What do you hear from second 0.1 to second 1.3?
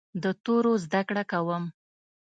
د تورو زده کړه